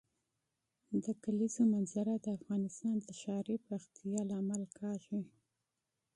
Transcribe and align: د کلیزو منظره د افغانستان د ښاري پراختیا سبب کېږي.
د 1.03 1.05
کلیزو 1.23 1.63
منظره 1.73 2.13
د 2.19 2.27
افغانستان 2.37 2.95
د 3.07 3.09
ښاري 3.21 3.55
پراختیا 3.65 4.19
سبب 4.29 4.69
کېږي. 4.77 5.21